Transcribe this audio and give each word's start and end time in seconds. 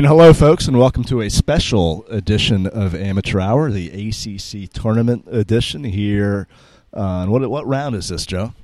And 0.00 0.06
hello, 0.06 0.32
folks, 0.32 0.66
and 0.66 0.78
welcome 0.78 1.04
to 1.04 1.20
a 1.20 1.28
special 1.28 2.06
edition 2.08 2.66
of 2.66 2.94
Amateur 2.94 3.38
Hour, 3.38 3.70
the 3.70 3.90
ACC 3.90 4.72
Tournament 4.72 5.26
edition 5.30 5.84
here. 5.84 6.48
Uh, 6.90 7.26
what 7.26 7.46
what 7.50 7.66
round 7.66 7.94
is 7.94 8.08
this, 8.08 8.24
Joe? 8.24 8.54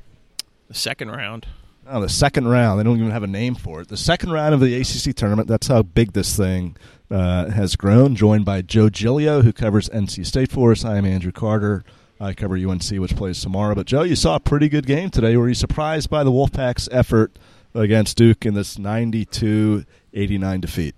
The 0.68 0.72
second 0.72 1.10
round. 1.10 1.46
Oh, 1.86 2.00
the 2.00 2.08
second 2.08 2.48
round. 2.48 2.80
They 2.80 2.84
don't 2.84 2.96
even 2.96 3.10
have 3.10 3.22
a 3.22 3.26
name 3.26 3.54
for 3.54 3.82
it. 3.82 3.88
The 3.88 3.98
second 3.98 4.32
round 4.32 4.54
of 4.54 4.60
the 4.60 4.80
ACC 4.80 5.14
tournament. 5.14 5.46
That's 5.46 5.66
how 5.66 5.82
big 5.82 6.14
this 6.14 6.34
thing 6.34 6.74
uh, 7.10 7.50
has 7.50 7.76
grown. 7.76 8.16
Joined 8.16 8.46
by 8.46 8.62
Joe 8.62 8.88
Giglio, 8.88 9.42
who 9.42 9.52
covers 9.52 9.90
NC 9.90 10.24
State 10.24 10.50
for 10.50 10.72
us. 10.72 10.86
I 10.86 10.96
am 10.96 11.04
Andrew 11.04 11.32
Carter. 11.32 11.84
I 12.18 12.32
cover 12.32 12.56
UNC, 12.56 12.92
which 12.92 13.14
plays 13.14 13.42
tomorrow. 13.42 13.74
But 13.74 13.84
Joe, 13.84 14.04
you 14.04 14.16
saw 14.16 14.36
a 14.36 14.40
pretty 14.40 14.70
good 14.70 14.86
game 14.86 15.10
today. 15.10 15.36
Were 15.36 15.48
you 15.48 15.54
surprised 15.54 16.08
by 16.08 16.24
the 16.24 16.32
Wolfpack's 16.32 16.88
effort 16.90 17.38
against 17.74 18.16
Duke 18.16 18.46
in 18.46 18.54
this 18.54 18.78
92-89 18.78 20.62
defeat? 20.62 20.94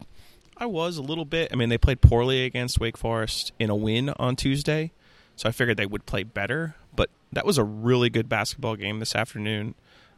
I 0.59 0.67
was 0.67 0.97
a 0.97 1.03
little 1.03 1.25
bit. 1.25 1.51
I 1.53 1.57
mean, 1.57 1.69
they 1.69 1.79
played 1.79 2.01
poorly 2.01 2.45
against 2.45 2.81
Wake 2.81 2.97
Forest 2.97 3.53
in 3.59 3.71
a 3.71 3.77
win 3.77 4.11
on 4.11 4.37
Tuesday, 4.37 4.93
so 5.37 5.49
I 5.49 5.53
figured 5.53 5.77
they 5.77 5.87
would 5.87 6.05
play 6.05 6.25
better. 6.25 6.75
But 6.95 7.11
that 7.33 7.47
was 7.47 7.59
a 7.59 7.65
really 7.65 8.11
good 8.11 8.29
basketball 8.29 8.77
game 8.77 8.99
this 8.99 9.15
afternoon. 9.15 9.75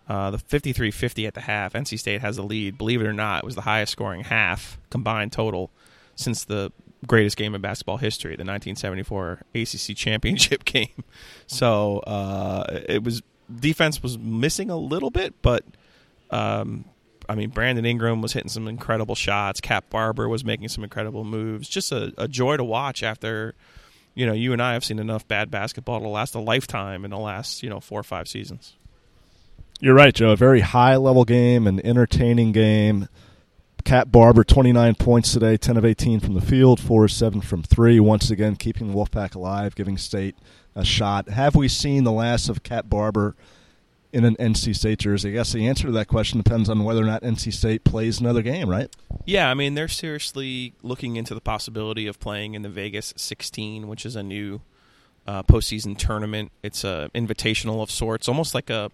Uh, 0.09 0.31
the 0.31 0.39
53-50 0.39 1.27
at 1.27 1.35
the 1.35 1.43
half. 1.43 1.75
NC 1.75 1.99
State 1.99 2.21
has 2.21 2.37
the 2.37 2.43
lead. 2.43 2.79
Believe 2.79 3.01
it 3.01 3.07
or 3.07 3.13
not, 3.13 3.45
it 3.45 3.45
was 3.45 3.55
the 3.55 3.61
highest 3.61 3.93
scoring 3.93 4.25
half 4.25 4.79
combined 4.89 5.31
total 5.31 5.71
since 6.17 6.45
the 6.45 6.73
greatest 7.07 7.37
game 7.37 7.55
in 7.55 7.61
basketball 7.61 7.99
history, 7.99 8.33
the 8.33 8.45
1974 8.45 9.43
ACC 9.55 9.97
championship 9.97 10.65
game. 10.65 11.05
So 11.47 11.99
uh, 12.01 12.81
it 12.89 13.05
was 13.05 13.23
defense 13.55 14.03
was 14.03 14.19
missing 14.19 14.71
a 14.71 14.77
little 14.77 15.11
bit, 15.11 15.35
but 15.43 15.65
um, 16.31 16.85
I 17.31 17.37
mean, 17.37 17.51
Brandon 17.51 17.85
Ingram 17.85 18.23
was 18.23 18.33
hitting 18.33 18.49
some 18.49 18.67
incredible 18.67 19.15
shots. 19.15 19.61
Cat 19.61 19.89
Barber 19.89 20.29
was 20.29 20.45
making 20.45 20.67
some 20.67 20.83
incredible 20.83 21.23
moves. 21.23 21.69
Just 21.69 21.93
a, 21.93 22.13
a, 22.19 22.27
joy 22.27 22.57
to 22.57 22.65
watch 22.65 23.05
after, 23.05 23.55
you 24.17 24.27
know, 24.27 24.33
you 24.33 24.53
and 24.53 24.61
I 24.61 24.73
have 24.73 24.85
seen 24.85 24.99
enough 24.99 25.29
bad 25.29 25.49
basketball 25.49 26.01
to 26.01 26.09
last 26.09 26.35
a 26.35 26.41
lifetime 26.41 27.05
in 27.05 27.13
the 27.13 27.19
last, 27.19 27.63
you 27.63 27.71
know, 27.71 27.79
four 27.79 28.01
or 28.01 28.03
five 28.03 28.27
seasons. 28.27 28.75
You're 29.79 29.95
right, 29.95 30.13
Joe. 30.13 30.31
A 30.31 30.37
very 30.37 30.59
high 30.59 30.97
level 30.97 31.25
game, 31.25 31.69
an 31.69 31.79
entertaining 31.87 32.51
game. 32.51 33.09
Cat 33.85 34.11
Barber, 34.11 34.43
29 34.43 34.97
points 34.97 35.33
today, 35.33 35.57
10 35.57 35.77
of 35.77 35.85
18 35.85 36.19
from 36.19 36.35
the 36.35 36.41
field, 36.41 36.81
4 36.81 37.05
of 37.05 37.13
7 37.13 37.41
from 37.43 37.63
3. 37.63 38.01
Once 38.01 38.29
again, 38.33 38.57
keeping 38.57 38.89
the 38.89 38.95
Wolfpack 38.95 39.37
alive, 39.37 39.77
giving 39.77 39.97
State 39.97 40.35
a 40.75 40.85
shot. 40.85 41.29
Have 41.29 41.55
we 41.55 41.69
seen 41.69 42.03
the 42.03 42.11
last 42.11 42.49
of 42.49 42.65
Cat 42.65 42.91
Barber 42.91 43.37
in 44.13 44.25
an 44.25 44.37
NC 44.37 44.77
State 44.77 44.99
jersey? 44.99 45.31
I 45.31 45.33
guess 45.33 45.53
the 45.53 45.67
answer 45.67 45.87
to 45.87 45.93
that 45.93 46.09
question 46.09 46.41
depends 46.41 46.69
on 46.69 46.85
whether 46.85 47.03
or 47.03 47.07
not 47.07 47.23
NC 47.23 47.53
State 47.53 47.85
plays 47.85 48.21
another 48.21 48.43
game, 48.43 48.69
right? 48.69 48.95
Yeah, 49.25 49.51
I 49.51 49.55
mean 49.55 49.75
they're 49.75 49.89
seriously 49.89 50.75
looking 50.83 51.17
into 51.17 51.35
the 51.35 51.41
possibility 51.41 52.07
of 52.07 52.19
playing 52.21 52.55
in 52.55 52.63
the 52.63 52.69
Vegas 52.69 53.15
16, 53.17 53.89
which 53.89 54.05
is 54.05 54.17
a 54.17 54.23
new 54.23 54.61
uh, 55.27 55.43
postseason 55.43 55.97
tournament. 55.97 56.53
It's 56.63 56.85
a 56.85 57.11
invitational 57.15 57.83
of 57.83 57.91
sorts, 57.91 58.29
almost 58.29 58.55
like 58.55 58.71
a, 58.71 58.91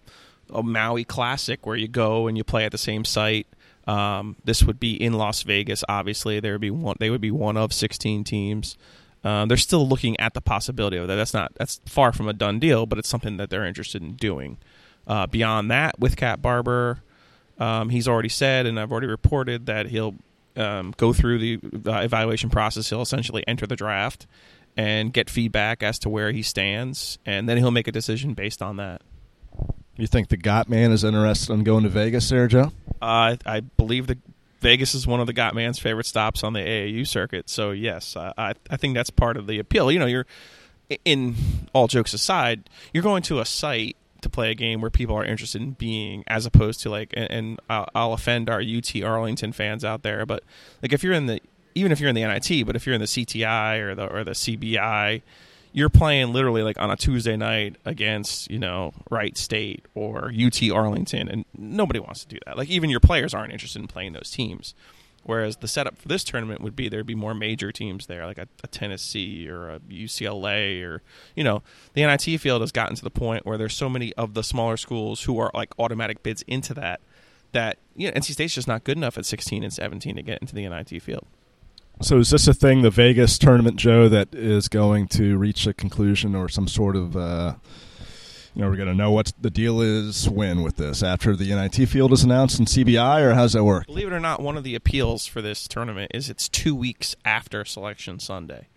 a 0.52 0.62
Maui 0.62 1.04
Classic 1.04 1.64
where 1.66 1.76
you 1.76 1.88
go 1.88 2.26
and 2.26 2.36
you 2.36 2.44
play 2.44 2.64
at 2.64 2.72
the 2.72 2.78
same 2.78 3.04
site. 3.04 3.46
Um, 3.86 4.36
this 4.44 4.64
would 4.64 4.80
be 4.80 5.00
in 5.00 5.12
Las 5.12 5.42
Vegas. 5.42 5.84
Obviously, 5.88 6.40
there 6.40 6.52
would 6.52 6.60
be 6.60 6.70
one. 6.70 6.96
They 6.98 7.10
would 7.10 7.20
be 7.20 7.30
one 7.30 7.56
of 7.56 7.72
16 7.72 8.24
teams. 8.24 8.76
Uh, 9.22 9.46
they're 9.46 9.56
still 9.56 9.88
looking 9.88 10.18
at 10.20 10.34
the 10.34 10.40
possibility 10.40 10.96
of 10.96 11.08
that. 11.08 11.16
That's 11.16 11.34
not. 11.34 11.52
That's 11.56 11.80
far 11.86 12.12
from 12.12 12.28
a 12.28 12.32
done 12.32 12.58
deal, 12.58 12.86
but 12.86 12.98
it's 12.98 13.08
something 13.08 13.36
that 13.36 13.50
they're 13.50 13.64
interested 13.64 14.02
in 14.02 14.14
doing. 14.14 14.58
Uh, 15.06 15.26
beyond 15.26 15.70
that, 15.70 15.98
with 16.00 16.16
Cat 16.16 16.42
Barber, 16.42 17.00
um, 17.58 17.88
he's 17.90 18.08
already 18.08 18.28
said, 18.28 18.66
and 18.66 18.78
I've 18.78 18.90
already 18.90 19.06
reported 19.06 19.66
that 19.66 19.86
he'll 19.86 20.14
um, 20.56 20.94
go 20.96 21.12
through 21.12 21.38
the 21.38 21.60
uh, 21.86 22.00
evaluation 22.00 22.50
process. 22.50 22.88
He'll 22.88 23.02
essentially 23.02 23.44
enter 23.46 23.66
the 23.66 23.76
draft 23.76 24.26
and 24.76 25.12
get 25.12 25.30
feedback 25.30 25.82
as 25.82 25.98
to 26.00 26.08
where 26.08 26.32
he 26.32 26.42
stands, 26.42 27.18
and 27.24 27.48
then 27.48 27.56
he'll 27.56 27.70
make 27.70 27.88
a 27.88 27.92
decision 27.92 28.34
based 28.34 28.60
on 28.60 28.76
that. 28.76 29.02
You 29.96 30.06
think 30.06 30.28
the 30.28 30.36
Got 30.36 30.68
Man 30.68 30.92
is 30.92 31.04
interested 31.04 31.52
in 31.52 31.64
going 31.64 31.84
to 31.84 31.88
Vegas, 31.88 32.28
there, 32.28 32.46
Joe? 32.48 32.72
Uh, 33.00 33.36
I 33.46 33.60
believe 33.60 34.06
the 34.06 34.18
Vegas 34.60 34.94
is 34.94 35.06
one 35.06 35.20
of 35.20 35.26
the 35.26 35.32
Got 35.32 35.54
Man's 35.54 35.78
favorite 35.78 36.06
stops 36.06 36.44
on 36.44 36.52
the 36.52 36.60
AAU 36.60 37.06
circuit. 37.06 37.48
So 37.48 37.70
yes, 37.70 38.16
I 38.16 38.54
I 38.68 38.76
think 38.76 38.94
that's 38.94 39.10
part 39.10 39.36
of 39.36 39.46
the 39.46 39.58
appeal. 39.58 39.90
You 39.90 39.98
know, 39.98 40.06
you're 40.06 40.26
in 41.04 41.34
all 41.72 41.88
jokes 41.88 42.12
aside, 42.12 42.68
you're 42.92 43.02
going 43.02 43.22
to 43.24 43.40
a 43.40 43.44
site 43.44 43.96
to 44.26 44.30
play 44.30 44.50
a 44.50 44.54
game 44.54 44.80
where 44.80 44.90
people 44.90 45.16
are 45.16 45.24
interested 45.24 45.62
in 45.62 45.72
being, 45.72 46.24
as 46.26 46.46
opposed 46.46 46.80
to 46.82 46.90
like, 46.90 47.12
and, 47.16 47.30
and 47.30 47.60
I'll, 47.70 47.88
I'll, 47.94 48.12
offend 48.12 48.50
our 48.50 48.60
UT 48.60 49.02
Arlington 49.02 49.52
fans 49.52 49.84
out 49.84 50.02
there, 50.02 50.26
but 50.26 50.42
like 50.82 50.92
if 50.92 51.02
you're 51.02 51.12
in 51.12 51.26
the, 51.26 51.40
even 51.74 51.92
if 51.92 52.00
you're 52.00 52.08
in 52.08 52.14
the 52.14 52.24
NIT, 52.24 52.66
but 52.66 52.76
if 52.76 52.86
you're 52.86 52.94
in 52.94 53.00
the 53.00 53.06
CIT 53.06 53.36
or 53.44 53.94
the 53.94 54.06
or 54.06 54.24
the 54.24 54.32
CBI, 54.32 55.22
you're 55.72 55.90
playing 55.90 56.32
literally 56.32 56.62
like 56.62 56.80
on 56.80 56.90
a 56.90 56.96
Tuesday 56.96 57.36
night 57.36 57.76
against 57.84 58.50
you 58.50 58.58
know 58.58 58.94
Wright 59.10 59.36
State 59.36 59.84
or 59.94 60.32
UT 60.34 60.70
Arlington, 60.70 61.28
and 61.28 61.44
nobody 61.56 62.00
wants 62.00 62.24
to 62.24 62.28
do 62.28 62.38
that. 62.46 62.56
Like 62.56 62.70
even 62.70 62.88
your 62.88 63.00
players 63.00 63.34
aren't 63.34 63.52
interested 63.52 63.80
in 63.80 63.88
playing 63.88 64.14
those 64.14 64.30
teams. 64.30 64.74
Whereas 65.26 65.56
the 65.56 65.66
setup 65.66 65.98
for 65.98 66.06
this 66.06 66.22
tournament 66.22 66.60
would 66.60 66.76
be 66.76 66.88
there'd 66.88 67.04
be 67.04 67.16
more 67.16 67.34
major 67.34 67.72
teams 67.72 68.06
there, 68.06 68.24
like 68.26 68.38
a, 68.38 68.46
a, 68.62 68.68
Tennessee 68.68 69.48
or 69.48 69.68
a 69.70 69.80
UCLA, 69.80 70.84
or 70.84 71.02
you 71.34 71.42
know, 71.42 71.64
the 71.94 72.06
NIT 72.06 72.40
field 72.40 72.60
has 72.60 72.70
gotten 72.70 72.94
to 72.94 73.02
the 73.02 73.10
point 73.10 73.44
where 73.44 73.58
there's 73.58 73.74
so 73.74 73.88
many 73.88 74.12
of 74.14 74.34
the 74.34 74.44
smaller 74.44 74.76
schools 74.76 75.24
who 75.24 75.36
are 75.38 75.50
like 75.52 75.74
automatic 75.80 76.22
bids 76.22 76.42
into 76.42 76.72
that 76.74 77.00
that 77.50 77.78
you 77.96 78.06
know 78.06 78.14
NC 78.14 78.32
State's 78.34 78.54
just 78.54 78.68
not 78.68 78.84
good 78.84 78.96
enough 78.96 79.18
at 79.18 79.26
16 79.26 79.64
and 79.64 79.72
17 79.72 80.14
to 80.14 80.22
get 80.22 80.40
into 80.40 80.54
the 80.54 80.68
NIT 80.68 81.02
field. 81.02 81.26
So 82.02 82.18
is 82.18 82.30
this 82.30 82.46
a 82.46 82.54
thing, 82.54 82.82
the 82.82 82.90
Vegas 82.90 83.36
tournament, 83.36 83.78
Joe, 83.78 84.08
that 84.08 84.32
is 84.32 84.68
going 84.68 85.08
to 85.08 85.36
reach 85.38 85.66
a 85.66 85.74
conclusion 85.74 86.36
or 86.36 86.48
some 86.48 86.68
sort 86.68 86.94
of 86.94 87.16
uh, 87.16 87.54
you 88.56 88.62
know, 88.62 88.70
we're 88.70 88.76
going 88.76 88.88
to 88.88 88.94
know 88.94 89.10
what 89.10 89.34
the 89.38 89.50
deal 89.50 89.82
is 89.82 90.30
when 90.30 90.62
with 90.62 90.76
this 90.76 91.02
after 91.02 91.36
the 91.36 91.54
NIT 91.54 91.90
field 91.90 92.10
is 92.14 92.24
announced 92.24 92.58
in 92.58 92.64
CBI, 92.64 93.20
or 93.20 93.34
how's 93.34 93.52
that 93.52 93.64
work? 93.64 93.86
Believe 93.86 94.06
it 94.06 94.14
or 94.14 94.20
not, 94.20 94.40
one 94.40 94.56
of 94.56 94.64
the 94.64 94.74
appeals 94.74 95.26
for 95.26 95.42
this 95.42 95.68
tournament 95.68 96.10
is 96.14 96.30
it's 96.30 96.48
two 96.48 96.74
weeks 96.74 97.14
after 97.22 97.66
Selection 97.66 98.18
Sunday. 98.18 98.68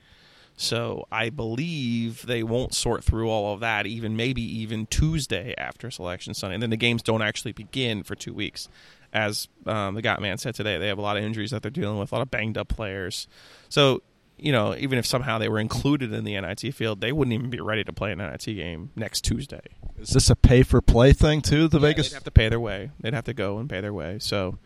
So 0.58 1.08
I 1.10 1.30
believe 1.30 2.26
they 2.26 2.44
won't 2.44 2.74
sort 2.74 3.06
through 3.06 3.30
all 3.30 3.54
of 3.54 3.62
that, 3.62 3.88
even 3.88 4.18
maybe 4.18 4.42
even 4.42 4.86
Tuesday 4.88 5.56
after 5.58 5.90
Selection 5.90 6.34
Sunday. 6.34 6.56
And 6.56 6.64
then 6.64 6.72
the 6.72 6.76
games 6.76 7.02
don't 7.02 7.22
actually 7.22 7.54
begin 7.54 8.04
for 8.04 8.16
two 8.16 8.34
weeks. 8.34 8.68
As 9.14 9.48
um, 9.66 9.96
the 9.96 10.02
Got 10.02 10.22
Man 10.22 10.38
said 10.38 10.56
today, 10.56 10.78
they 10.78 10.90
have 10.90 10.98
a 10.98 11.02
lot 11.02 11.16
of 11.16 11.24
injuries 11.24 11.52
that 11.52 11.62
they're 11.62 11.72
dealing 11.72 11.98
with, 11.98 12.12
a 12.12 12.16
lot 12.16 12.22
of 12.22 12.30
banged 12.30 12.58
up 12.58 12.68
players. 12.68 13.30
So 13.70 14.02
you 14.42 14.52
know, 14.52 14.76
even 14.76 14.98
if 14.98 15.06
somehow 15.06 15.38
they 15.38 15.50
were 15.50 15.60
included 15.60 16.14
in 16.14 16.24
the 16.24 16.40
NIT 16.40 16.74
field, 16.74 17.02
they 17.02 17.12
wouldn't 17.12 17.34
even 17.34 17.50
be 17.50 17.60
ready 17.60 17.84
to 17.84 17.94
play 17.94 18.12
an 18.12 18.20
NIT 18.20 18.46
game 18.46 18.92
next 18.96 19.22
Tuesday. 19.22 19.62
Is 20.00 20.12
this 20.12 20.30
a 20.30 20.36
pay 20.36 20.64
for 20.64 20.82
play 20.82 21.14
thing 21.14 21.42
too? 21.42 21.68
The 21.68 21.80
yeah, 21.80 21.88
Vegas 21.88 22.10
they'd 22.10 22.16
have 22.16 22.24
to 22.24 22.32
pay 22.32 22.50
their 22.50 22.60
way. 22.60 22.92
They'd 23.00 23.14
have 23.14 23.26
to 23.26 23.34
go 23.34 23.58
and 23.58 23.70
pay 23.70 23.82
their 23.82 23.94
way. 23.94 24.18
So, 24.20 24.58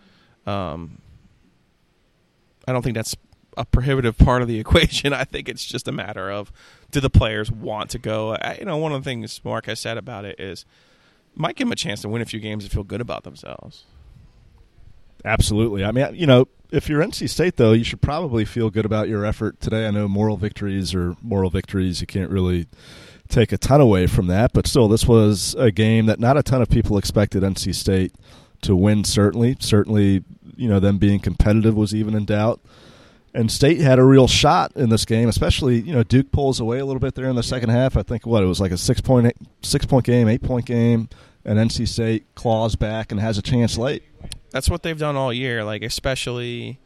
um, 0.46 1.00
I 2.68 2.72
don't 2.72 2.82
think 2.82 2.96
that's 2.96 3.16
a 3.58 3.66
prohibitive 3.66 4.18
part 4.18 4.42
of 4.42 4.48
the 4.48 4.60
equation. 4.60 5.14
I 5.14 5.24
think 5.24 5.50
it's 5.50 5.66
just 5.66 5.88
a 5.88 5.92
matter 5.92 6.32
of 6.32 6.52
do 6.92 7.00
the 7.00 7.10
players 7.10 7.52
want 7.52 7.90
to 7.92 8.00
go. 8.00 8.36
I, 8.36 8.58
you 8.60 8.66
know, 8.66 8.78
one 8.78 8.92
of 8.92 9.04
the 9.04 9.10
things 9.10 9.42
Mark 9.44 9.66
has 9.66 9.80
said 9.80 9.98
about 9.98 10.26
it 10.26 10.40
is 10.40 10.66
might 11.36 11.56
give 11.56 11.68
them 11.68 11.74
a 11.74 11.76
chance 11.76 12.02
to 12.02 12.10
win 12.10 12.22
a 12.22 12.26
few 12.26 12.40
games 12.40 12.64
and 12.64 12.72
feel 12.72 12.84
good 12.84 13.02
about 13.02 13.24
themselves. 13.24 13.86
Absolutely. 15.25 15.84
I 15.84 15.92
mean, 15.92 16.08
you 16.14 16.28
know, 16.28 16.48
if 16.72 16.90
you're 16.90 17.02
NC 17.02 17.30
State, 17.30 17.58
though, 17.58 17.72
you 17.74 17.84
should 17.84 18.02
probably 18.02 18.46
feel 18.46 18.70
good 18.70 18.86
about 18.86 19.08
your 19.08 19.25
effort 19.25 19.60
today. 19.62 19.88
I 19.88 19.92
know 19.92 20.08
moral 20.08 20.38
victories 20.38 20.94
or 20.94 21.16
moral 21.22 21.50
victories, 21.50 22.02
you 22.02 22.08
can't 22.08 22.31
really 22.31 22.68
take 23.30 23.52
a 23.52 23.58
ton 23.58 23.81
away 23.81 24.08
from 24.08 24.28
that, 24.28 24.54
but 24.54 24.68
still, 24.68 24.88
this 24.88 25.08
was 25.08 25.56
a 25.58 25.72
game 25.72 26.06
that 26.08 26.20
not 26.20 26.38
a 26.38 26.44
ton 26.44 26.62
of 26.62 26.70
people 26.70 26.98
expected 26.98 27.44
NC 27.44 27.74
State 27.75 28.14
to 28.62 28.75
win. 28.75 29.04
Certainly, 29.04 29.58
certainly, 29.60 30.24
you 30.56 30.68
know, 30.68 30.80
them 30.80 30.98
being 30.98 31.20
competitive 31.20 31.76
was 31.76 31.94
even 31.94 32.16
in 32.16 32.26
doubt. 32.26 32.62
And 33.36 33.52
State 33.52 33.80
had 33.80 33.98
a 33.98 34.04
real 34.04 34.28
shot 34.28 34.74
in 34.76 34.90
this 34.90 35.06
game, 35.06 35.28
especially 35.28 35.80
you 35.80 35.94
know 35.94 36.04
Duke 36.04 36.31
pulls 36.31 36.60
away 36.60 36.80
a 36.80 36.86
little 36.86 37.00
bit 37.00 37.16
there 37.16 37.30
in 37.30 37.36
the 37.36 37.44
second 37.44 37.69
half. 37.69 37.98
I 37.98 38.04
think 38.04 38.26
what 38.28 38.44
it 38.44 38.48
was 38.48 38.62
like 38.62 38.72
a 38.72 38.78
six 38.78 39.02
point 39.02 39.28
eight, 39.28 39.38
six 39.64 39.86
point 39.86 40.06
game, 40.06 40.28
eight 40.28 40.44
point 40.44 40.66
game, 40.68 41.10
and 41.45 41.60
NC 41.60 41.88
State 41.88 42.25
claws 42.36 42.75
back 42.75 43.12
and 43.12 43.19
has 43.19 43.38
a 43.38 43.42
chance 43.42 43.78
late. 43.78 44.04
That's 44.51 44.69
what 44.69 44.84
they've 44.84 44.98
done 44.98 45.16
all 45.16 45.34
year. 45.34 45.63
Like 45.63 45.84
especially, 45.84 46.80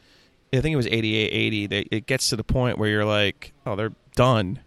I 0.54 0.62
think 0.62 0.74
it 0.74 0.78
was 0.78 0.88
88-80. 0.88 1.88
it 1.92 2.06
gets 2.06 2.30
to 2.30 2.36
the 2.36 2.44
point 2.44 2.78
where 2.78 2.90
you're 2.90 3.06
like, 3.06 3.54
oh, 3.66 3.76
they're 3.76 3.94
done, 4.16 4.60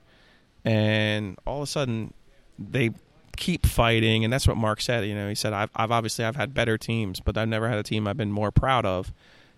and 0.64 1.38
all 1.46 1.58
of 1.58 1.62
a 1.64 1.66
sudden 1.66 2.14
they 2.58 2.90
keep 3.36 3.66
fighting, 3.66 4.22
and 4.22 4.32
that's 4.32 4.46
what 4.46 4.56
Mark 4.56 4.80
said. 4.80 5.06
You 5.06 5.14
know, 5.14 5.28
he 5.28 5.34
said, 5.34 5.52
I've, 5.52 5.70
I've 5.74 5.90
obviously 5.90 6.24
I've 6.24 6.36
had 6.36 6.54
better 6.54 6.76
teams, 6.76 7.20
but 7.20 7.36
I've 7.36 7.48
never 7.48 7.68
had 7.68 7.78
a 7.78 7.82
team 7.82 8.06
I've 8.06 8.16
been 8.16 8.32
more 8.32 8.50
proud 8.50 8.84
of, 8.84 9.12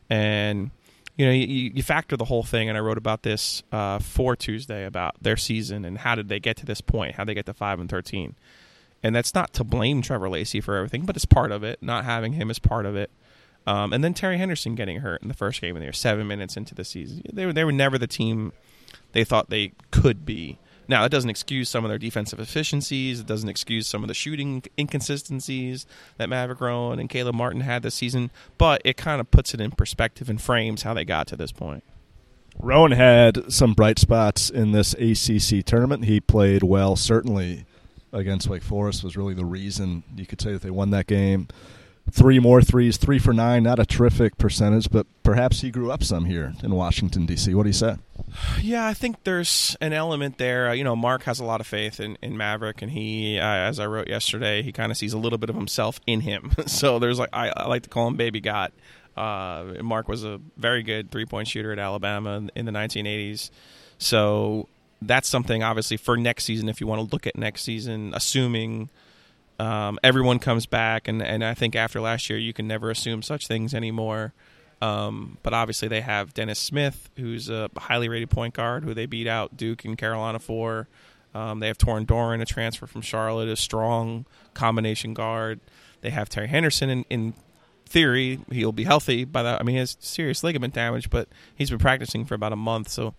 and 0.09 0.71
you 1.17 1.27
know, 1.27 1.33
you, 1.33 1.73
you 1.75 1.83
factor 1.83 2.17
the 2.17 2.25
whole 2.25 2.43
thing, 2.43 2.69
and 2.69 2.79
I 2.79 2.81
wrote 2.81 2.97
about 2.97 3.23
this 3.23 3.63
uh, 3.71 3.99
for 3.99 4.35
Tuesday 4.35 4.87
about 4.87 5.17
their 5.21 5.37
season 5.37 5.85
and 5.85 5.99
how 5.99 6.15
did 6.15 6.29
they 6.29 6.41
get 6.41 6.57
to 6.59 6.67
this 6.67 6.81
point, 6.81 7.17
how 7.17 7.25
they 7.25 7.35
get 7.35 7.45
to 7.47 7.55
five 7.55 7.81
and 7.81 7.91
thirteen, 7.91 8.35
and 9.03 9.15
that's 9.15 9.35
not 9.35 9.53
to 9.55 9.65
blame 9.65 10.03
Trevor 10.03 10.29
Lacey 10.29 10.61
for 10.61 10.77
everything, 10.77 11.05
but 11.05 11.17
it's 11.17 11.25
part 11.25 11.53
of 11.53 11.65
it. 11.65 11.83
Not 11.83 12.05
having 12.05 12.35
him 12.35 12.51
is 12.51 12.59
part 12.59 12.87
of 12.87 12.97
it. 12.97 13.11
Um, 13.67 13.93
and 13.93 14.03
then 14.03 14.15
Terry 14.15 14.39
Henderson 14.39 14.75
getting 14.75 15.01
hurt 15.01 15.23
in 15.23 15.29
the 15.29 15.35
first 15.35 15.61
game 15.61 15.77
of 15.77 15.81
the 15.81 15.87
year, 15.87 15.93
seven 15.93 16.27
minutes 16.27 16.57
into 16.57 16.75
the 16.75 16.85
season. 16.85 17.23
They 17.33 17.47
were 17.47 17.53
they 17.53 17.65
were 17.65 17.73
never 17.73 17.99
the 17.99 18.07
team 18.07 18.53
they 19.13 19.25
thought 19.25 19.51
they 19.51 19.73
could 19.91 20.27
be. 20.27 20.59
Now, 20.89 21.03
that 21.03 21.11
doesn't 21.11 21.31
excuse 21.31 21.69
some 21.69 21.85
of 21.85 21.89
their 21.89 21.99
defensive 21.99 22.41
efficiencies. 22.41 23.21
It 23.21 23.27
doesn't 23.27 23.49
excuse 23.49 23.87
some 23.87 24.03
of 24.03 24.09
the 24.09 24.15
shooting 24.15 24.65
inconsistencies 24.77 25.87
that 26.17 26.29
Maverick 26.29 26.61
Rowan 26.61 26.99
and 26.99 27.09
Caleb 27.09 27.37
Martin 27.37 27.61
had 27.61 27.83
this 27.83 27.95
season, 27.95 28.31
but 28.59 28.83
it 28.85 28.97
kind 28.97 29.21
of 29.21 29.31
puts 29.31 29.55
it 29.55 29.61
in 29.61 29.71
perspective 29.71 30.29
and 30.29 30.43
frames 30.43 30.83
how 30.83 30.93
they 30.93 31.05
got 31.05 31.29
to 31.29 31.37
this 31.37 31.53
point. 31.53 31.85
Rowan 32.59 32.93
had 32.93 33.51
some 33.51 33.75
bright 33.75 33.99
spots 33.99 34.51
in 34.51 34.73
this 34.73 34.93
ACC 34.95 35.65
tournament. 35.65 36.05
He 36.05 36.21
played 36.21 36.63
well, 36.63 36.97
certainly 36.97 37.65
against 38.13 38.49
Wake 38.49 38.63
Forest 38.63 39.03
was 39.03 39.17
really 39.17 39.35
the 39.35 39.45
reason 39.45 40.05
you 40.17 40.27
could 40.27 40.41
say 40.41 40.53
that 40.53 40.63
they 40.63 40.71
won 40.71 40.91
that 40.91 41.07
game 41.07 41.49
three 42.11 42.39
more 42.39 42.63
threes, 42.63 42.97
three 42.97 43.19
for 43.19 43.33
nine. 43.33 43.63
Not 43.63 43.79
a 43.79 43.87
terrific 43.87 44.37
percentage, 44.39 44.91
but 44.91 45.07
perhaps 45.23 45.61
he 45.61 45.71
grew 45.71 45.91
up 45.91 46.03
some 46.03 46.25
here 46.25 46.55
in 46.63 46.75
Washington 46.75 47.27
D.C. 47.27 47.55
What 47.55 47.65
do 47.65 47.69
you 47.69 47.75
say? 47.75 47.97
Yeah, 48.61 48.87
I 48.87 48.95
think 48.95 49.25
there's 49.25 49.77
an 49.81 49.93
element 49.93 50.39
there. 50.39 50.69
Uh, 50.69 50.73
you 50.73 50.85
know, 50.85 50.97
Mark 50.97 51.25
has 51.25 51.39
a 51.39 51.45
lot 51.45 51.61
of 51.61 51.67
faith 51.67 52.01
in, 52.01 52.17
in 52.23 52.37
Maverick, 52.37 52.83
and 52.83 52.91
he, 52.91 53.39
uh, 53.39 53.45
as 53.45 53.79
I 53.79 53.87
wrote 53.87 54.09
yesterday, 54.09 54.63
he 54.63 54.73
kind 54.73 54.91
of 54.91 54.99
sees 54.99 55.13
a 55.13 55.19
little 55.19 55.39
bit 55.39 55.51
of 55.51 55.57
himself 55.57 56.01
in 56.07 56.21
him. 56.21 56.53
so 56.67 56.99
there's 56.99 57.19
like 57.19 57.31
I, 57.33 57.53
I, 57.55 57.67
like 57.67 57.83
to 57.85 57.91
call 57.91 58.09
him 58.09 58.17
Baby 58.17 58.41
Got. 58.41 58.73
Uh, 59.17 59.75
Mark 59.83 60.09
was 60.09 60.25
a 60.25 60.41
very 60.57 60.83
good 60.83 61.11
three 61.11 61.27
point 61.27 61.47
shooter 61.47 61.73
at 61.73 61.79
Alabama 61.79 62.37
in, 62.37 62.51
in 62.57 62.67
the 62.67 62.73
1980s. 62.73 63.51
So 63.99 64.69
that's 65.07 65.29
something 65.29 65.63
obviously 65.63 65.97
for 65.97 66.17
next 66.17 66.45
season. 66.45 66.69
If 66.69 66.81
you 66.81 66.87
want 66.87 67.09
to 67.09 67.15
look 67.15 67.27
at 67.27 67.37
next 67.37 67.63
season, 67.63 68.13
assuming 68.15 68.91
um, 69.59 69.99
everyone 70.03 70.39
comes 70.39 70.67
back, 70.67 71.09
and, 71.09 71.23
and 71.23 71.45
I 71.45 71.55
think 71.55 71.77
after 71.77 72.01
last 72.01 72.29
year, 72.29 72.39
you 72.39 72.53
can 72.53 72.67
never 72.67 72.91
assume 72.91 73.23
such 73.23 73.47
things 73.47 73.75
anymore. 73.75 74.33
Um, 74.81 75.39
but 75.45 75.55
obviously, 75.55 75.87
they 75.87 76.01
have 76.01 76.35
Dennis 76.35 76.59
Smith, 76.59 77.09
who's 77.17 77.49
a 77.49 77.71
highly 77.77 78.09
rated 78.09 78.31
point 78.31 78.55
guard, 78.55 78.83
who 78.83 78.95
they 78.95 79.07
beat 79.07 79.29
out 79.29 79.57
Duke 79.57 79.85
and 79.85 79.97
Carolina 79.97 80.41
for. 80.41 80.89
Um, 81.35 81.61
they 81.61 81.69
have 81.69 81.79
Torin 81.79 82.07
Dorn, 82.07 82.41
a 82.41 82.45
transfer 82.45 82.87
from 82.87 83.01
Charlotte, 83.01 83.49
a 83.49 83.57
strong 83.57 84.27
combination 84.55 85.15
guard. 85.15 85.61
They 86.01 86.11
have 86.11 86.29
Terry 86.29 86.49
Henderson. 86.49 86.91
In, 86.91 87.05
in 87.09 87.35
theory, 87.87 88.41
he'll 88.51 88.73
be 88.73 88.85
healthy 88.85 89.25
by 89.25 89.45
that. 89.45 89.61
I 89.61 89.63
mean, 89.63 89.75
he 89.75 89.79
has 89.81 89.97
serious 90.01 90.43
ligament 90.43 90.75
damage, 90.75 91.11
but 91.11 91.29
he's 91.55 91.71
been 91.71 91.79
practicing 91.79 92.25
for 92.25 92.35
about 92.35 92.53
a 92.53 92.57
month. 92.57 92.89
So 92.89 93.15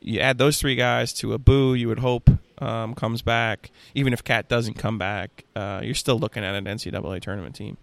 you 0.00 0.20
add 0.20 0.38
those 0.38 0.58
three 0.58 0.74
guys 0.74 1.12
to 1.14 1.34
Abu 1.34 1.74
you 1.74 1.88
would 1.88 1.98
hope 1.98 2.30
um, 2.60 2.94
comes 2.94 3.22
back, 3.22 3.70
even 3.94 4.12
if 4.12 4.24
Cat 4.24 4.48
doesn't 4.48 4.74
come 4.74 4.98
back, 4.98 5.44
uh, 5.54 5.80
you're 5.82 5.94
still 5.94 6.18
looking 6.18 6.44
at 6.44 6.54
an 6.54 6.64
NCAA 6.64 7.20
tournament 7.20 7.54
team. 7.54 7.76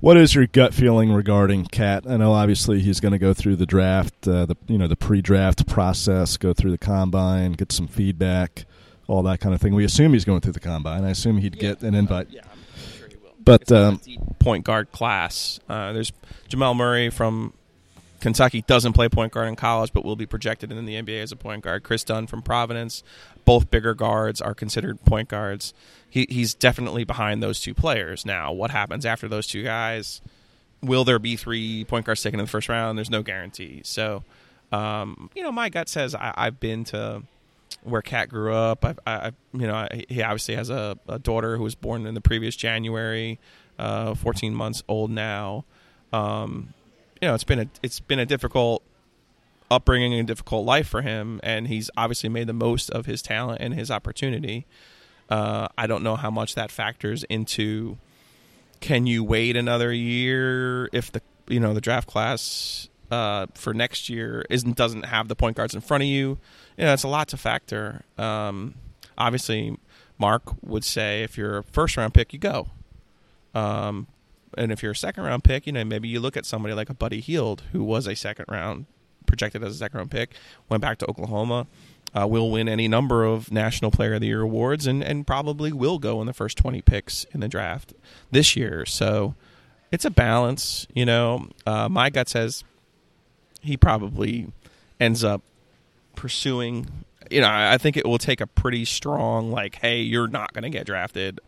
What 0.00 0.16
is 0.16 0.34
your 0.34 0.46
gut 0.46 0.74
feeling 0.74 1.12
regarding 1.12 1.66
Cat? 1.66 2.04
I 2.06 2.16
know 2.16 2.32
obviously 2.32 2.80
he's 2.80 3.00
going 3.00 3.12
to 3.12 3.18
go 3.18 3.32
through 3.32 3.56
the 3.56 3.66
draft, 3.66 4.28
uh, 4.28 4.46
the 4.46 4.56
you 4.68 4.78
know 4.78 4.88
the 4.88 4.96
pre-draft 4.96 5.66
process, 5.66 6.36
go 6.36 6.52
through 6.52 6.70
the 6.70 6.78
combine, 6.78 7.52
get 7.52 7.72
some 7.72 7.88
feedback, 7.88 8.66
all 9.08 9.22
that 9.22 9.40
kind 9.40 9.54
of 9.54 9.60
thing. 9.60 9.74
We 9.74 9.84
assume 9.84 10.12
he's 10.12 10.24
going 10.24 10.40
through 10.40 10.52
the 10.52 10.60
combine. 10.60 11.04
I 11.04 11.10
assume 11.10 11.38
he'd 11.38 11.56
yeah, 11.56 11.60
get 11.60 11.82
an 11.82 11.94
invite. 11.94 12.26
Uh, 12.26 12.30
yeah, 12.34 12.40
I'm 12.44 12.98
sure 12.98 13.08
he 13.08 13.16
will. 13.16 13.32
But 13.42 13.72
um, 13.72 14.00
point 14.38 14.64
guard 14.64 14.92
class. 14.92 15.60
Uh, 15.68 15.92
there's 15.92 16.12
Jamal 16.48 16.74
Murray 16.74 17.08
from 17.08 17.54
Kentucky 18.26 18.62
doesn't 18.62 18.94
play 18.94 19.08
point 19.08 19.32
guard 19.32 19.46
in 19.46 19.54
college, 19.54 19.92
but 19.92 20.04
will 20.04 20.16
be 20.16 20.26
projected 20.26 20.72
in 20.72 20.84
the 20.84 21.00
NBA 21.00 21.22
as 21.22 21.30
a 21.30 21.36
point 21.36 21.62
guard. 21.62 21.84
Kris 21.84 22.02
Dunn 22.02 22.26
from 22.26 22.42
Providence, 22.42 23.04
both 23.44 23.70
bigger 23.70 23.94
guards 23.94 24.40
are 24.40 24.52
considered 24.52 25.00
point 25.04 25.28
guards. 25.28 25.72
He, 26.10 26.26
he's 26.28 26.52
definitely 26.52 27.04
behind 27.04 27.40
those 27.40 27.60
two 27.60 27.72
players. 27.72 28.26
Now, 28.26 28.50
what 28.50 28.72
happens 28.72 29.06
after 29.06 29.28
those 29.28 29.46
two 29.46 29.62
guys? 29.62 30.22
Will 30.82 31.04
there 31.04 31.20
be 31.20 31.36
three 31.36 31.84
point 31.84 32.04
guards 32.04 32.20
taken 32.20 32.40
in 32.40 32.46
the 32.46 32.50
first 32.50 32.68
round? 32.68 32.98
There's 32.98 33.10
no 33.10 33.22
guarantee. 33.22 33.82
So, 33.84 34.24
um, 34.72 35.30
you 35.36 35.44
know, 35.44 35.52
my 35.52 35.68
gut 35.68 35.88
says 35.88 36.12
I, 36.16 36.32
have 36.36 36.58
been 36.58 36.82
to 36.86 37.22
where 37.84 38.02
Cat 38.02 38.28
grew 38.28 38.52
up. 38.52 38.84
I've, 38.84 38.98
I, 39.06 39.30
you 39.52 39.68
know, 39.68 39.86
he 40.08 40.20
obviously 40.24 40.56
has 40.56 40.68
a, 40.68 40.98
a, 41.06 41.20
daughter 41.20 41.56
who 41.56 41.62
was 41.62 41.76
born 41.76 42.08
in 42.08 42.14
the 42.14 42.20
previous 42.20 42.56
January, 42.56 43.38
uh, 43.78 44.16
14 44.16 44.52
months 44.52 44.82
old 44.88 45.12
now. 45.12 45.64
Um, 46.12 46.74
you 47.20 47.28
know, 47.28 47.34
it's 47.34 47.44
been 47.44 47.60
a 47.60 47.68
it's 47.82 48.00
been 48.00 48.18
a 48.18 48.26
difficult 48.26 48.82
upbringing 49.70 50.14
and 50.14 50.28
difficult 50.28 50.64
life 50.64 50.88
for 50.88 51.02
him, 51.02 51.40
and 51.42 51.68
he's 51.68 51.90
obviously 51.96 52.28
made 52.28 52.46
the 52.46 52.52
most 52.52 52.90
of 52.90 53.06
his 53.06 53.22
talent 53.22 53.60
and 53.60 53.74
his 53.74 53.90
opportunity. 53.90 54.66
Uh, 55.28 55.68
I 55.76 55.86
don't 55.86 56.02
know 56.02 56.16
how 56.16 56.30
much 56.30 56.54
that 56.54 56.70
factors 56.70 57.24
into 57.24 57.98
can 58.80 59.06
you 59.06 59.24
wait 59.24 59.56
another 59.56 59.92
year 59.92 60.88
if 60.92 61.10
the 61.10 61.22
you 61.48 61.58
know 61.58 61.74
the 61.74 61.80
draft 61.80 62.08
class 62.08 62.88
uh, 63.10 63.46
for 63.54 63.72
next 63.72 64.08
year 64.08 64.44
isn't 64.50 64.76
doesn't 64.76 65.04
have 65.04 65.28
the 65.28 65.36
point 65.36 65.56
guards 65.56 65.74
in 65.74 65.80
front 65.80 66.02
of 66.02 66.08
you. 66.08 66.38
You 66.76 66.84
know, 66.84 66.92
it's 66.92 67.04
a 67.04 67.08
lot 67.08 67.28
to 67.28 67.36
factor. 67.36 68.02
Um, 68.18 68.74
obviously, 69.16 69.76
Mark 70.18 70.42
would 70.62 70.84
say 70.84 71.22
if 71.22 71.36
you're 71.36 71.58
a 71.58 71.62
first 71.62 71.96
round 71.96 72.14
pick, 72.14 72.32
you 72.32 72.38
go. 72.38 72.68
Um, 73.54 74.06
and 74.56 74.72
if 74.72 74.82
you're 74.82 74.92
a 74.92 74.96
second 74.96 75.24
round 75.24 75.44
pick, 75.44 75.66
you 75.66 75.72
know 75.72 75.84
maybe 75.84 76.08
you 76.08 76.20
look 76.20 76.36
at 76.36 76.46
somebody 76.46 76.74
like 76.74 76.90
a 76.90 76.94
Buddy 76.94 77.20
Hield, 77.20 77.62
who 77.72 77.82
was 77.84 78.06
a 78.06 78.14
second 78.14 78.46
round 78.48 78.86
projected 79.26 79.62
as 79.64 79.74
a 79.74 79.78
second 79.78 79.98
round 79.98 80.10
pick, 80.10 80.30
went 80.68 80.80
back 80.80 80.98
to 80.98 81.10
Oklahoma. 81.10 81.66
Uh, 82.14 82.26
will 82.26 82.50
win 82.50 82.66
any 82.66 82.88
number 82.88 83.24
of 83.24 83.52
National 83.52 83.90
Player 83.90 84.14
of 84.14 84.20
the 84.22 84.28
Year 84.28 84.40
awards, 84.40 84.86
and 84.86 85.02
and 85.02 85.26
probably 85.26 85.70
will 85.70 85.98
go 85.98 86.20
in 86.20 86.26
the 86.26 86.32
first 86.32 86.56
twenty 86.56 86.80
picks 86.80 87.24
in 87.32 87.40
the 87.40 87.48
draft 87.48 87.92
this 88.30 88.56
year. 88.56 88.86
So 88.86 89.34
it's 89.92 90.04
a 90.04 90.10
balance, 90.10 90.86
you 90.94 91.04
know. 91.04 91.48
Uh, 91.66 91.88
my 91.90 92.08
gut 92.08 92.28
says 92.28 92.64
he 93.60 93.76
probably 93.76 94.46
ends 94.98 95.24
up 95.24 95.42
pursuing. 96.14 96.88
You 97.30 97.40
know, 97.40 97.48
I 97.50 97.76
think 97.76 97.96
it 97.96 98.06
will 98.06 98.18
take 98.18 98.40
a 98.40 98.46
pretty 98.46 98.84
strong, 98.84 99.50
like, 99.50 99.74
hey, 99.76 100.00
you're 100.00 100.28
not 100.28 100.52
going 100.52 100.62
to 100.62 100.70
get 100.70 100.86
drafted 100.86 101.40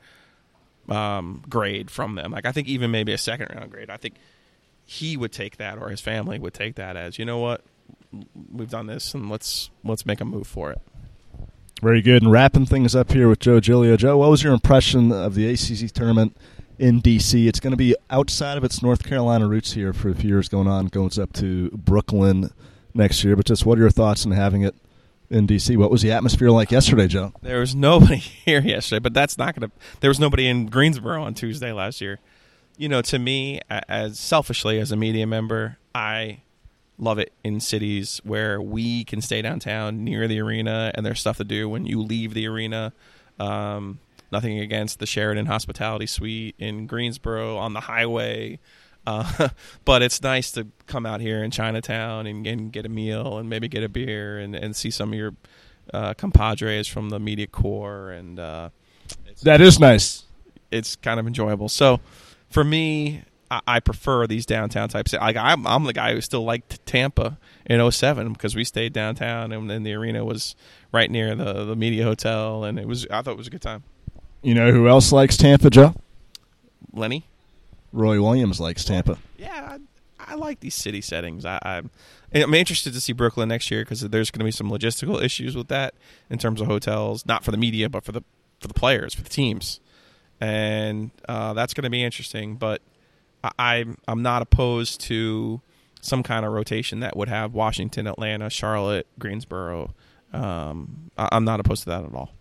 um, 0.88 1.42
grade 1.48 1.90
from 1.90 2.14
them. 2.14 2.32
Like 2.32 2.46
I 2.46 2.52
think 2.52 2.68
even 2.68 2.90
maybe 2.90 3.12
a 3.12 3.18
second 3.18 3.54
round 3.54 3.70
grade. 3.70 3.90
I 3.90 3.96
think 3.96 4.14
he 4.84 5.16
would 5.16 5.32
take 5.32 5.58
that, 5.58 5.78
or 5.78 5.88
his 5.88 6.00
family 6.00 6.38
would 6.38 6.54
take 6.54 6.76
that 6.76 6.96
as 6.96 7.18
you 7.18 7.24
know 7.24 7.38
what 7.38 7.62
we've 8.52 8.70
done 8.70 8.86
this, 8.86 9.14
and 9.14 9.30
let's 9.30 9.70
let's 9.84 10.06
make 10.06 10.20
a 10.20 10.24
move 10.24 10.46
for 10.46 10.70
it. 10.72 10.80
Very 11.82 12.02
good. 12.02 12.22
And 12.22 12.32
wrapping 12.32 12.66
things 12.66 12.96
up 12.96 13.12
here 13.12 13.28
with 13.28 13.38
Joe 13.38 13.60
Giglio. 13.60 13.96
Joe, 13.96 14.16
what 14.16 14.30
was 14.30 14.42
your 14.42 14.52
impression 14.52 15.12
of 15.12 15.34
the 15.34 15.48
ACC 15.48 15.92
tournament 15.92 16.36
in 16.78 17.00
DC? 17.00 17.46
It's 17.46 17.60
going 17.60 17.70
to 17.70 17.76
be 17.76 17.94
outside 18.10 18.58
of 18.58 18.64
its 18.64 18.82
North 18.82 19.04
Carolina 19.04 19.46
roots 19.46 19.74
here 19.74 19.92
for 19.92 20.08
a 20.08 20.14
few 20.14 20.30
years 20.30 20.48
going 20.48 20.66
on. 20.66 20.86
Goes 20.86 21.20
up 21.20 21.32
to 21.34 21.70
Brooklyn 21.70 22.50
next 22.94 23.22
year. 23.22 23.36
But 23.36 23.46
just 23.46 23.64
what 23.64 23.78
are 23.78 23.82
your 23.82 23.90
thoughts 23.90 24.26
on 24.26 24.32
having 24.32 24.62
it 24.62 24.74
in 25.30 25.46
DC. 25.46 25.76
What 25.76 25.90
was 25.90 26.02
the 26.02 26.12
atmosphere 26.12 26.50
like 26.50 26.70
yesterday, 26.70 27.06
Joe? 27.06 27.32
There 27.42 27.60
was 27.60 27.74
nobody 27.74 28.16
here 28.16 28.60
yesterday, 28.60 29.00
but 29.00 29.14
that's 29.14 29.38
not 29.38 29.54
going 29.54 29.70
to. 29.70 29.76
There 30.00 30.10
was 30.10 30.20
nobody 30.20 30.46
in 30.48 30.66
Greensboro 30.66 31.22
on 31.22 31.34
Tuesday 31.34 31.72
last 31.72 32.00
year. 32.00 32.18
You 32.76 32.88
know, 32.88 33.02
to 33.02 33.18
me, 33.18 33.60
as 33.68 34.18
selfishly 34.18 34.78
as 34.78 34.92
a 34.92 34.96
media 34.96 35.26
member, 35.26 35.78
I 35.94 36.42
love 36.96 37.18
it 37.18 37.32
in 37.42 37.60
cities 37.60 38.20
where 38.24 38.60
we 38.60 39.04
can 39.04 39.20
stay 39.20 39.42
downtown 39.42 40.04
near 40.04 40.28
the 40.28 40.40
arena, 40.40 40.92
and 40.94 41.04
there's 41.04 41.20
stuff 41.20 41.38
to 41.38 41.44
do 41.44 41.68
when 41.68 41.86
you 41.86 42.00
leave 42.00 42.34
the 42.34 42.46
arena. 42.46 42.92
Um, 43.40 43.98
nothing 44.30 44.58
against 44.58 44.98
the 44.98 45.06
Sheraton 45.06 45.46
Hospitality 45.46 46.06
Suite 46.06 46.54
in 46.58 46.86
Greensboro 46.86 47.56
on 47.56 47.72
the 47.72 47.80
highway. 47.80 48.58
Uh, 49.08 49.48
but 49.86 50.02
it's 50.02 50.22
nice 50.22 50.50
to 50.52 50.66
come 50.86 51.06
out 51.06 51.20
here 51.20 51.42
in 51.42 51.50
Chinatown 51.50 52.26
and, 52.26 52.46
and, 52.46 52.70
get 52.70 52.84
a 52.84 52.90
meal 52.90 53.38
and 53.38 53.48
maybe 53.48 53.66
get 53.66 53.82
a 53.82 53.88
beer 53.88 54.38
and, 54.38 54.54
and 54.54 54.76
see 54.76 54.90
some 54.90 55.12
of 55.12 55.18
your 55.18 55.34
uh, 55.94 56.12
compadres 56.14 56.86
from 56.86 57.08
the 57.08 57.18
media 57.18 57.46
corps. 57.46 58.10
And 58.10 58.38
uh, 58.38 58.68
that 59.42 59.62
is 59.62 59.80
nice. 59.80 60.24
It's 60.70 60.94
kind 60.96 61.18
of 61.18 61.26
enjoyable. 61.26 61.70
So 61.70 62.00
for 62.50 62.62
me, 62.62 63.22
I, 63.50 63.60
I 63.66 63.80
prefer 63.80 64.26
these 64.26 64.44
downtown 64.44 64.90
types. 64.90 65.14
Like 65.14 65.36
I'm, 65.36 65.66
I'm 65.66 65.84
the 65.84 65.94
guy 65.94 66.12
who 66.12 66.20
still 66.20 66.44
liked 66.44 66.84
Tampa 66.84 67.38
in 67.64 67.90
07 67.90 68.34
because 68.34 68.54
we 68.54 68.64
stayed 68.64 68.92
downtown 68.92 69.52
and 69.52 69.70
then 69.70 69.84
the 69.84 69.94
arena 69.94 70.22
was 70.22 70.54
right 70.92 71.10
near 71.10 71.34
the 71.34 71.64
the 71.64 71.76
media 71.76 72.04
hotel 72.04 72.64
and 72.64 72.78
it 72.78 72.86
was 72.86 73.06
I 73.10 73.22
thought 73.22 73.32
it 73.32 73.38
was 73.38 73.46
a 73.46 73.50
good 73.50 73.62
time. 73.62 73.84
You 74.42 74.54
know 74.54 74.70
who 74.70 74.86
else 74.86 75.12
likes 75.12 75.38
Tampa, 75.38 75.70
Joe? 75.70 75.94
Lenny. 76.92 77.24
Roy 77.92 78.20
Williams 78.20 78.60
likes 78.60 78.84
Tampa. 78.84 79.18
Yeah, 79.38 79.78
I, 80.20 80.32
I 80.32 80.34
like 80.34 80.60
these 80.60 80.74
city 80.74 81.00
settings. 81.00 81.44
I, 81.44 81.58
I'm 81.62 81.90
I'm 82.34 82.54
interested 82.54 82.92
to 82.92 83.00
see 83.00 83.12
Brooklyn 83.12 83.48
next 83.48 83.70
year 83.70 83.82
because 83.82 84.00
there's 84.02 84.30
going 84.30 84.40
to 84.40 84.44
be 84.44 84.50
some 84.50 84.70
logistical 84.70 85.22
issues 85.22 85.56
with 85.56 85.68
that 85.68 85.94
in 86.28 86.38
terms 86.38 86.60
of 86.60 86.66
hotels, 86.66 87.24
not 87.24 87.44
for 87.44 87.50
the 87.50 87.56
media, 87.56 87.88
but 87.88 88.04
for 88.04 88.12
the 88.12 88.22
for 88.60 88.68
the 88.68 88.74
players, 88.74 89.14
for 89.14 89.22
the 89.22 89.30
teams, 89.30 89.80
and 90.40 91.10
uh, 91.28 91.54
that's 91.54 91.72
going 91.72 91.84
to 91.84 91.90
be 91.90 92.02
interesting. 92.04 92.56
But 92.56 92.82
I, 93.42 93.50
I'm 93.58 93.98
I'm 94.06 94.22
not 94.22 94.42
opposed 94.42 95.00
to 95.02 95.60
some 96.00 96.22
kind 96.22 96.44
of 96.44 96.52
rotation 96.52 97.00
that 97.00 97.16
would 97.16 97.28
have 97.28 97.54
Washington, 97.54 98.06
Atlanta, 98.06 98.50
Charlotte, 98.50 99.06
Greensboro. 99.18 99.94
Um, 100.32 101.10
I, 101.16 101.30
I'm 101.32 101.44
not 101.44 101.60
opposed 101.60 101.84
to 101.84 101.90
that 101.90 102.04
at 102.04 102.14
all. 102.14 102.32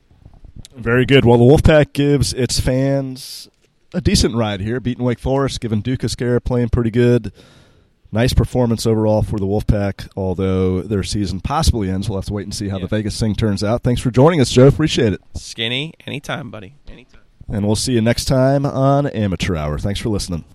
Very 0.75 1.05
good. 1.05 1.23
Well, 1.23 1.37
the 1.37 1.43
Wolfpack 1.43 1.93
gives 1.93 2.33
its 2.33 2.59
fans 2.59 3.49
a 3.97 4.01
decent 4.01 4.35
ride 4.35 4.61
here, 4.61 4.79
beating 4.79 5.03
Wake 5.03 5.19
Forest, 5.19 5.59
giving 5.59 5.81
Duke 5.81 6.03
a 6.03 6.09
scare, 6.09 6.39
playing 6.39 6.69
pretty 6.69 6.91
good. 6.91 7.33
Nice 8.11 8.31
performance 8.33 8.85
overall 8.85 9.21
for 9.23 9.37
the 9.39 9.45
Wolfpack, 9.45 10.07
although 10.15 10.81
their 10.81 11.03
season 11.03 11.41
possibly 11.41 11.89
ends. 11.89 12.07
We'll 12.07 12.19
have 12.19 12.25
to 12.27 12.33
wait 12.33 12.43
and 12.43 12.53
see 12.55 12.69
how 12.69 12.77
Yeah. 12.77 12.83
the 12.83 12.87
Vegas 12.87 13.19
thing 13.19 13.35
turns 13.35 13.63
out. 13.63 13.83
Thanks 13.83 13.99
for 13.99 14.11
joining 14.11 14.39
us, 14.39 14.49
Joe. 14.51 14.67
Appreciate 14.67 15.11
it. 15.13 15.21
Skinny, 15.35 15.93
anytime, 16.05 16.49
buddy. 16.49 16.75
Anytime. 16.87 17.21
And 17.49 17.65
we'll 17.65 17.75
see 17.75 17.93
you 17.93 18.01
next 18.01 18.25
time 18.25 18.65
on 18.65 19.07
Amateur 19.07 19.55
Hour. 19.55 19.77
Thanks 19.79 19.99
for 19.99 20.09
listening. 20.09 20.45